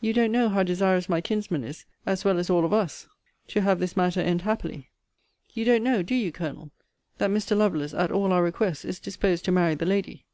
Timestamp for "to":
3.48-3.60, 9.46-9.50